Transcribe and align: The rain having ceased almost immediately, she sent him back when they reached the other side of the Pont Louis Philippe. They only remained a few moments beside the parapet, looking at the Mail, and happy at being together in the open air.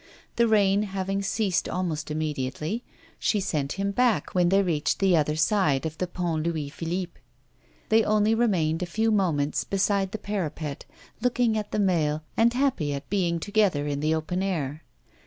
The 0.35 0.47
rain 0.47 0.81
having 0.81 1.21
ceased 1.21 1.69
almost 1.69 2.09
immediately, 2.09 2.83
she 3.19 3.39
sent 3.39 3.73
him 3.73 3.91
back 3.91 4.33
when 4.33 4.49
they 4.49 4.63
reached 4.63 4.97
the 4.97 5.15
other 5.15 5.35
side 5.35 5.85
of 5.85 5.95
the 5.99 6.07
Pont 6.07 6.41
Louis 6.43 6.69
Philippe. 6.69 7.21
They 7.89 8.03
only 8.03 8.33
remained 8.33 8.81
a 8.81 8.87
few 8.87 9.11
moments 9.11 9.63
beside 9.63 10.11
the 10.11 10.17
parapet, 10.17 10.85
looking 11.21 11.55
at 11.55 11.69
the 11.69 11.77
Mail, 11.77 12.23
and 12.35 12.51
happy 12.51 12.95
at 12.95 13.11
being 13.11 13.39
together 13.39 13.85
in 13.85 13.99
the 13.99 14.15
open 14.15 14.41
air. 14.41 14.81